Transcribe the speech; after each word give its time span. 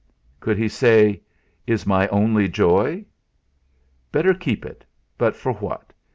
Could 0.39 0.57
he 0.57 0.67
say: 0.67 1.21
"Is 1.67 1.85
my 1.85 2.07
only 2.07 2.47
joy"? 2.49 3.05
Better 4.11 4.33
keep 4.33 4.65
it! 4.65 4.83
But 5.15 5.35
for 5.35 5.53
what? 5.53 5.93